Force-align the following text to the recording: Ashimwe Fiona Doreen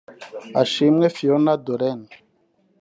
Ashimwe 0.61 1.05
Fiona 1.15 1.53
Doreen 1.65 2.01